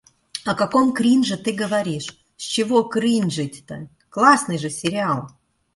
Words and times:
О 0.51 0.53
каком 0.61 0.87
кринже 0.97 1.37
ты 1.37 1.51
говоришь? 1.51 2.17
С 2.35 2.41
чего 2.41 2.81
кринжить-то, 2.85 3.87
классный 4.09 4.57
же 4.57 4.71
сериал! 4.71 5.29